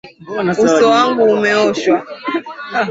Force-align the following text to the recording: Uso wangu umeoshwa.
Uso 0.65 0.85
wangu 0.93 1.23
umeoshwa. 1.35 1.97